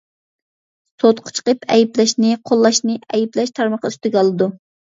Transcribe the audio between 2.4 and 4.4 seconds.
قوللاشنى ئەيىبلەش تارمىقى ئۈستىگە